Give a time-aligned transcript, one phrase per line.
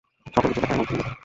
[0.33, 1.17] সকলকিছুর ব্যাখ্যা এর মধ্যে নিহিত!